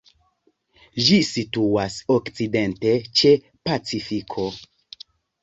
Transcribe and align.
Ĝi 1.09 1.19
situas 1.27 1.97
okcidente 2.15 2.95
ĉe 3.21 3.35
Pacifiko. 3.71 4.49